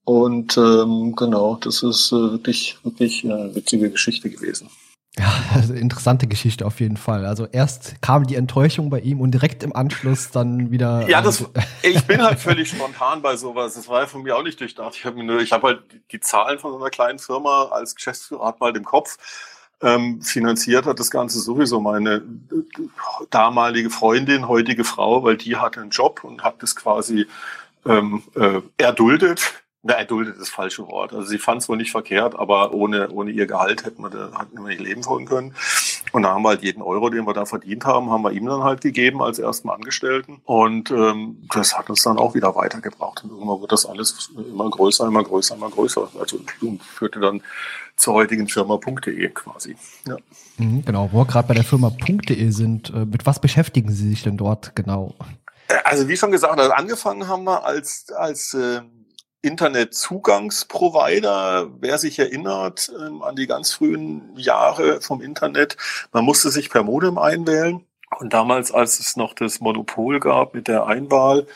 [0.04, 4.70] Und ähm, genau, das ist äh, wirklich, wirklich eine witzige Geschichte gewesen.
[5.18, 7.26] Ja, also interessante Geschichte auf jeden Fall.
[7.26, 11.08] Also erst kam die Enttäuschung bei ihm und direkt im Anschluss dann wieder.
[11.08, 11.44] Ja, das,
[11.82, 13.74] ich bin halt völlig spontan bei sowas.
[13.74, 14.94] Das war ja von mir auch nicht durchdacht.
[14.94, 18.60] Ich habe mir hab halt die Zahlen von so einer kleinen Firma als Geschäftsführer hat
[18.60, 19.16] mal im Kopf.
[19.80, 22.22] Ähm, finanziert hat das Ganze sowieso meine
[23.30, 27.26] damalige Freundin, heutige Frau, weil die hatte einen Job und hat das quasi
[27.86, 31.14] ähm, äh, erduldet na, erduldet ist das falsche Wort.
[31.14, 34.30] Also sie fand es wohl nicht verkehrt, aber ohne, ohne ihr Gehalt hätten wir, da,
[34.38, 35.54] hätten wir nicht leben wollen können.
[36.12, 38.44] Und da haben wir halt jeden Euro, den wir da verdient haben, haben wir ihm
[38.44, 40.42] dann halt gegeben als ersten Angestellten.
[40.44, 43.24] Und ähm, das hat uns dann auch wieder weitergebracht.
[43.24, 46.10] Und irgendwann wird das alles immer größer, immer größer, immer größer.
[46.20, 46.38] Also
[46.94, 47.40] führte dann
[47.96, 49.74] zur heutigen Firma.de quasi.
[50.06, 50.18] Ja.
[50.58, 54.22] Mhm, genau, wo wir gerade bei der Firma.de sind, äh, mit was beschäftigen Sie sich
[54.22, 55.14] denn dort genau?
[55.84, 58.80] Also wie schon gesagt, also angefangen haben wir als, als äh,
[59.48, 65.78] Internetzugangsprovider, wer sich erinnert ähm, an die ganz frühen Jahre vom Internet,
[66.12, 67.82] man musste sich per Modem einwählen.
[68.18, 71.46] Und damals, als es noch das Monopol gab mit der Einwahl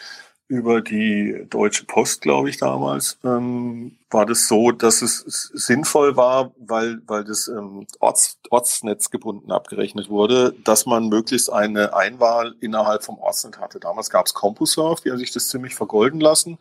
[0.48, 6.52] über die Deutsche Post, glaube ich, damals, ähm, war das so, dass es sinnvoll war,
[6.58, 13.02] weil, weil das ähm, Orts, Ortsnetz gebunden abgerechnet wurde, dass man möglichst eine Einwahl innerhalb
[13.02, 13.80] vom Ortsnetz hatte.
[13.80, 16.58] Damals gab es CompuServe, die haben sich das ziemlich vergolden lassen.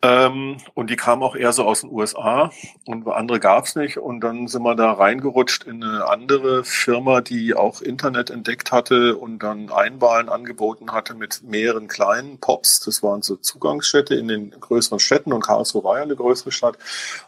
[0.00, 2.52] Ähm, und die kamen auch eher so aus den USA
[2.86, 3.98] und andere gab's nicht.
[3.98, 9.16] Und dann sind wir da reingerutscht in eine andere Firma, die auch Internet entdeckt hatte
[9.16, 12.80] und dann Einwahlen angeboten hatte mit mehreren kleinen Pops.
[12.80, 16.78] Das waren so Zugangsstädte in den größeren Städten und Karlsruhe war ja eine größere Stadt.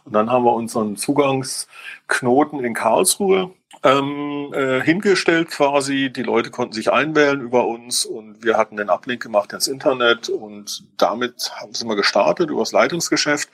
[0.05, 3.51] Und dann haben wir unseren Zugangsknoten in Karlsruhe
[3.83, 6.11] ähm, äh, hingestellt quasi.
[6.11, 10.29] Die Leute konnten sich einwählen über uns und wir hatten den Ablink gemacht ins Internet
[10.29, 13.49] und damit haben wir gestartet über das Leitungsgeschäft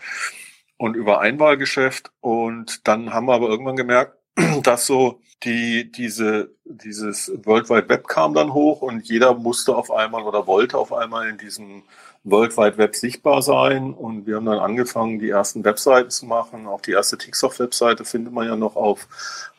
[0.78, 4.18] und über Einwahlgeschäft und dann haben wir aber irgendwann gemerkt,
[4.64, 9.92] dass so die, diese, dieses World Wide Web kam dann hoch und jeder musste auf
[9.92, 11.84] einmal oder wollte auf einmal in diesem
[12.30, 13.94] World Wide Web sichtbar sein.
[13.94, 16.68] Und wir haben dann angefangen, die ersten Webseiten zu machen.
[16.68, 19.08] Auch die erste Tixoff-Webseite findet man ja noch auf,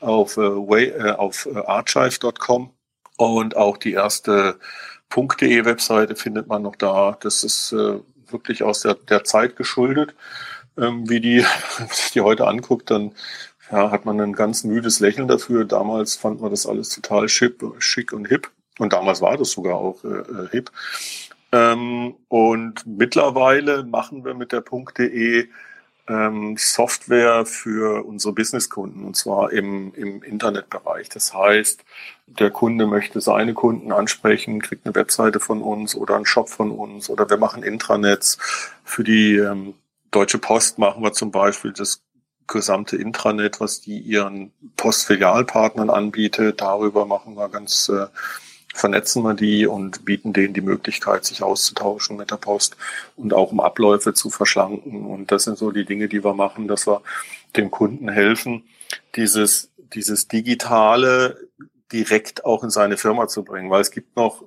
[0.00, 2.70] auf, äh, way, äh, auf äh, archive.com.
[3.16, 4.58] Und auch die erste
[5.40, 7.16] .de Webseite findet man noch da.
[7.20, 8.00] Das ist äh,
[8.30, 10.14] wirklich aus der, der Zeit geschuldet.
[10.76, 11.44] Ähm, wie die,
[11.78, 13.12] wenn sich die heute anguckt, dann
[13.70, 15.64] ja, hat man ein ganz müdes Lächeln dafür.
[15.64, 18.50] Damals fand man das alles total schick, schick und hip.
[18.78, 20.70] Und damals war das sogar auch äh, äh hip.
[21.52, 25.48] Ähm, und mittlerweile machen wir mit der Punkt.de
[26.08, 31.08] ähm, Software für unsere Businesskunden und zwar im, im Internetbereich.
[31.08, 31.84] Das heißt,
[32.26, 36.70] der Kunde möchte seine Kunden ansprechen, kriegt eine Webseite von uns oder einen Shop von
[36.70, 38.38] uns oder wir machen Intranets.
[38.84, 39.74] Für die ähm,
[40.10, 42.02] Deutsche Post machen wir zum Beispiel das
[42.46, 46.62] gesamte Intranet, was die ihren Postfilialpartnern anbietet.
[46.62, 48.06] Darüber machen wir ganz äh,
[48.78, 52.76] vernetzen wir die und bieten denen die Möglichkeit, sich auszutauschen mit der Post
[53.16, 55.06] und auch um Abläufe zu verschlanken.
[55.06, 57.02] Und das sind so die Dinge, die wir machen, dass wir
[57.56, 58.62] dem Kunden helfen,
[59.16, 61.38] dieses, dieses Digitale
[61.92, 64.44] direkt auch in seine Firma zu bringen, weil es gibt noch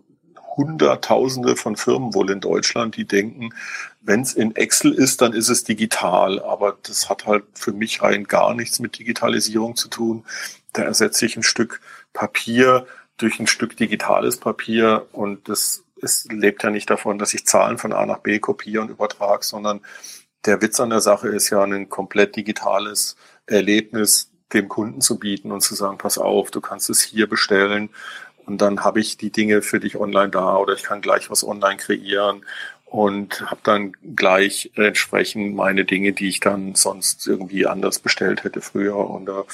[0.56, 3.54] Hunderttausende von Firmen wohl in Deutschland, die denken,
[4.02, 6.42] wenn es in Excel ist, dann ist es digital.
[6.42, 10.26] Aber das hat halt für mich rein gar nichts mit Digitalisierung zu tun.
[10.74, 11.82] Da ersetze ich ein Stück
[12.14, 12.86] Papier
[13.22, 17.78] durch ein Stück digitales Papier und das es lebt ja nicht davon, dass ich Zahlen
[17.78, 19.82] von A nach B kopiere und übertrage, sondern
[20.46, 25.52] der Witz an der Sache ist ja ein komplett digitales Erlebnis dem Kunden zu bieten
[25.52, 27.90] und zu sagen, pass auf, du kannst es hier bestellen
[28.46, 31.44] und dann habe ich die Dinge für dich online da oder ich kann gleich was
[31.44, 32.44] online kreieren
[32.86, 38.62] und habe dann gleich entsprechend meine Dinge, die ich dann sonst irgendwie anders bestellt hätte
[38.62, 39.46] früher oder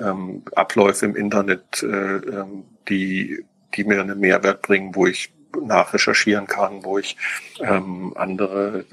[0.00, 6.46] ähm, Abläufe im Internet, äh, ähm, die, die mir einen Mehrwert bringen, wo ich nachrecherchieren
[6.46, 7.16] kann, wo ich
[7.60, 8.84] ähm, andere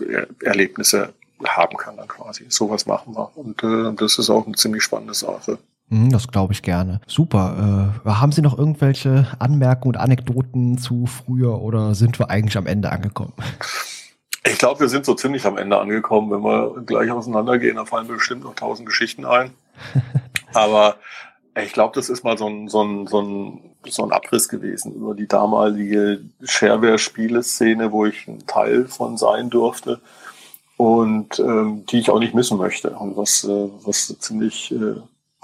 [0.00, 1.12] äh, Erlebnisse
[1.46, 2.44] haben kann dann quasi.
[2.48, 3.30] Sowas machen wir.
[3.36, 5.58] Und äh, das ist auch eine ziemlich spannende Sache.
[5.88, 7.00] Mhm, das glaube ich gerne.
[7.06, 7.94] Super.
[8.04, 12.66] Äh, haben Sie noch irgendwelche Anmerkungen und Anekdoten zu früher oder sind wir eigentlich am
[12.66, 13.32] Ende angekommen?
[14.46, 16.30] Ich glaube, wir sind so ziemlich am Ende angekommen.
[16.30, 19.50] Wenn wir gleich auseinandergehen, da fallen bestimmt noch tausend Geschichten ein.
[20.54, 20.96] Aber
[21.56, 24.94] ich glaube, das ist mal so ein, so, ein, so, ein, so ein Abriss gewesen
[24.94, 30.00] über die damalige Shareware-Spieleszene, wo ich ein Teil von sein durfte
[30.76, 32.90] und ähm, die ich auch nicht missen möchte.
[32.90, 34.94] Und was, äh, was ziemlich, äh,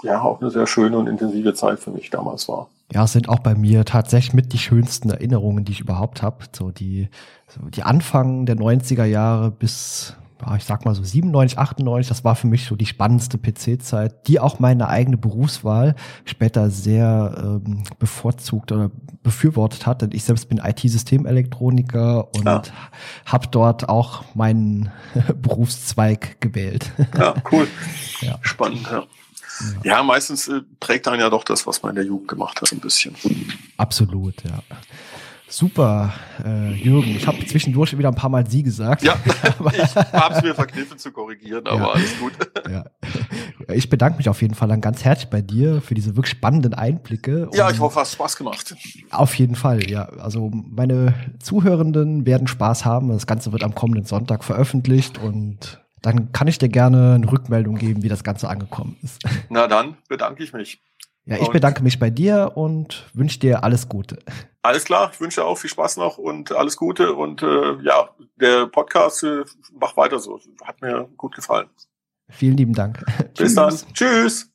[0.03, 2.69] ja, auch eine sehr schöne und intensive Zeit für mich damals war.
[2.93, 6.45] Ja, es sind auch bei mir tatsächlich mit die schönsten Erinnerungen, die ich überhaupt habe.
[6.55, 7.09] So die,
[7.47, 10.15] so die Anfang der 90er Jahre bis
[10.57, 14.39] ich sag mal so 97, 98, das war für mich so die spannendste PC-Zeit, die
[14.39, 18.91] auch meine eigene Berufswahl später sehr ähm, bevorzugt oder
[19.23, 20.01] befürwortet hat.
[20.01, 22.61] Denn ich selbst bin IT-Systemelektroniker und ja.
[23.25, 24.91] habe dort auch meinen
[25.41, 26.91] Berufszweig gewählt.
[27.17, 27.67] Ja, cool.
[28.19, 28.39] Ja.
[28.41, 29.03] Spannend, ja.
[29.83, 32.71] Ja, meistens äh, prägt dann ja doch das, was man in der Jugend gemacht hat,
[32.71, 33.15] ein bisschen.
[33.77, 34.59] Absolut, ja.
[35.49, 37.15] Super, äh, Jürgen.
[37.15, 39.01] Ich habe zwischendurch wieder ein paar Mal Sie gesagt.
[39.01, 41.91] Ja, ich habe es mir verkniffen zu korrigieren, aber ja.
[41.91, 42.33] alles gut.
[42.69, 42.83] Ja.
[43.73, 46.73] Ich bedanke mich auf jeden Fall dann ganz herzlich bei dir für diese wirklich spannenden
[46.73, 47.49] Einblicke.
[47.53, 48.75] Ja, ich hoffe, es hat Spaß gemacht.
[49.09, 50.03] Auf jeden Fall, ja.
[50.03, 53.07] Also meine Zuhörenden werden Spaß haben.
[53.09, 57.75] Das Ganze wird am kommenden Sonntag veröffentlicht und dann kann ich dir gerne eine Rückmeldung
[57.75, 59.23] geben, wie das Ganze angekommen ist.
[59.49, 60.81] Na dann bedanke ich mich.
[61.27, 64.19] Ja, ich und bedanke mich bei dir und wünsche dir alles Gute.
[64.61, 67.13] Alles klar, ich wünsche auch viel Spaß noch und alles Gute.
[67.13, 69.43] Und äh, ja, der Podcast äh,
[69.79, 70.39] macht weiter so.
[70.63, 71.69] Hat mir gut gefallen.
[72.29, 73.03] Vielen lieben Dank.
[73.37, 73.73] Bis dann.
[73.93, 74.49] Tschüss.